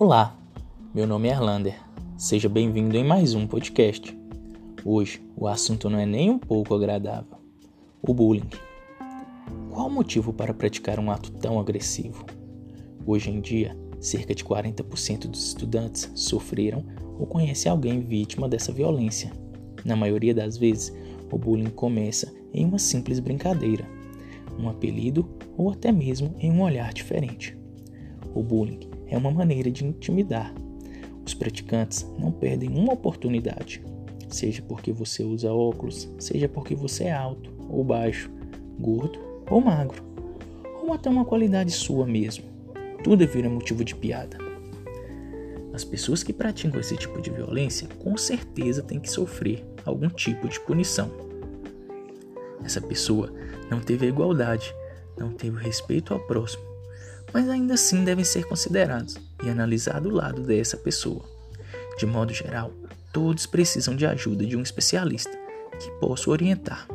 Olá, 0.00 0.38
meu 0.94 1.08
nome 1.08 1.26
é 1.26 1.32
Erlander. 1.32 1.74
Seja 2.16 2.48
bem-vindo 2.48 2.96
em 2.96 3.02
mais 3.02 3.34
um 3.34 3.48
podcast. 3.48 4.16
Hoje 4.84 5.20
o 5.36 5.48
assunto 5.48 5.90
não 5.90 5.98
é 5.98 6.06
nem 6.06 6.30
um 6.30 6.38
pouco 6.38 6.72
agradável: 6.72 7.36
o 8.00 8.14
bullying. 8.14 8.48
Qual 9.68 9.88
o 9.88 9.90
motivo 9.90 10.32
para 10.32 10.54
praticar 10.54 11.00
um 11.00 11.10
ato 11.10 11.32
tão 11.32 11.58
agressivo? 11.58 12.24
Hoje 13.04 13.28
em 13.28 13.40
dia, 13.40 13.76
cerca 13.98 14.32
de 14.36 14.44
40% 14.44 15.26
dos 15.26 15.48
estudantes 15.48 16.08
sofreram 16.14 16.84
ou 17.18 17.26
conhecem 17.26 17.68
alguém 17.68 17.98
vítima 17.98 18.48
dessa 18.48 18.70
violência. 18.70 19.32
Na 19.84 19.96
maioria 19.96 20.32
das 20.32 20.56
vezes, 20.56 20.94
o 21.28 21.36
bullying 21.36 21.70
começa 21.70 22.32
em 22.54 22.64
uma 22.64 22.78
simples 22.78 23.18
brincadeira, 23.18 23.84
um 24.56 24.68
apelido 24.68 25.28
ou 25.56 25.72
até 25.72 25.90
mesmo 25.90 26.36
em 26.38 26.52
um 26.52 26.62
olhar 26.62 26.92
diferente. 26.92 27.58
O 28.32 28.44
bullying 28.44 28.97
é 29.08 29.16
uma 29.16 29.30
maneira 29.30 29.70
de 29.70 29.84
intimidar. 29.84 30.54
Os 31.26 31.34
praticantes 31.34 32.06
não 32.18 32.30
perdem 32.30 32.70
uma 32.70 32.92
oportunidade, 32.92 33.82
seja 34.28 34.62
porque 34.62 34.92
você 34.92 35.22
usa 35.22 35.52
óculos, 35.52 36.08
seja 36.18 36.48
porque 36.48 36.74
você 36.74 37.04
é 37.04 37.12
alto 37.12 37.52
ou 37.68 37.84
baixo, 37.84 38.30
gordo 38.78 39.18
ou 39.50 39.60
magro, 39.60 40.02
ou 40.82 40.92
até 40.92 41.10
uma 41.10 41.24
qualidade 41.24 41.70
sua 41.72 42.06
mesmo. 42.06 42.44
Tudo 43.02 43.26
vira 43.26 43.48
motivo 43.48 43.84
de 43.84 43.94
piada. 43.94 44.38
As 45.72 45.84
pessoas 45.84 46.22
que 46.22 46.32
praticam 46.32 46.80
esse 46.80 46.96
tipo 46.96 47.20
de 47.20 47.30
violência 47.30 47.88
com 48.00 48.16
certeza 48.16 48.82
têm 48.82 48.98
que 48.98 49.10
sofrer 49.10 49.64
algum 49.84 50.08
tipo 50.08 50.48
de 50.48 50.58
punição. 50.60 51.10
Essa 52.64 52.80
pessoa 52.80 53.32
não 53.70 53.80
teve 53.80 54.06
a 54.06 54.08
igualdade, 54.08 54.74
não 55.16 55.30
teve 55.30 55.56
o 55.56 55.60
respeito 55.60 56.12
ao 56.12 56.20
próximo, 56.20 56.62
mas 57.32 57.48
ainda 57.48 57.74
assim 57.74 58.04
devem 58.04 58.24
ser 58.24 58.44
considerados 58.44 59.16
e 59.42 59.48
analisados 59.48 60.02
do 60.02 60.14
lado 60.14 60.42
dessa 60.42 60.76
pessoa. 60.76 61.24
De 61.98 62.06
modo 62.06 62.32
geral, 62.32 62.72
todos 63.12 63.46
precisam 63.46 63.96
de 63.96 64.06
ajuda 64.06 64.46
de 64.46 64.56
um 64.56 64.62
especialista 64.62 65.36
que 65.80 65.90
possa 66.00 66.30
orientar. 66.30 66.86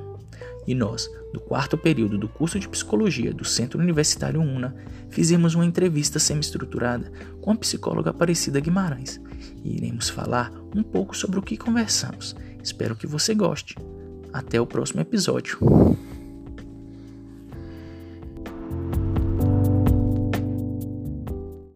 E 0.65 0.73
nós, 0.73 1.09
do 1.33 1.39
quarto 1.39 1.77
período 1.77 2.17
do 2.17 2.29
curso 2.29 2.57
de 2.57 2.69
psicologia 2.69 3.33
do 3.33 3.43
Centro 3.43 3.79
Universitário 3.79 4.41
UNA, 4.41 4.73
fizemos 5.09 5.55
uma 5.55 5.65
entrevista 5.65 6.19
semi-estruturada 6.19 7.11
com 7.41 7.51
a 7.51 7.55
psicóloga 7.55 8.11
Aparecida 8.11 8.59
Guimarães 8.59 9.19
e 9.63 9.75
iremos 9.75 10.09
falar 10.09 10.51
um 10.75 10.83
pouco 10.83 11.15
sobre 11.15 11.39
o 11.39 11.41
que 11.41 11.57
conversamos. 11.57 12.35
Espero 12.63 12.95
que 12.95 13.07
você 13.07 13.33
goste. 13.33 13.75
Até 14.31 14.59
o 14.59 14.65
próximo 14.65 15.01
episódio. 15.01 15.59